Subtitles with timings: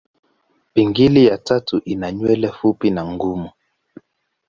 [0.73, 3.49] Pingili ya tatu ina nywele fupi na ngumu.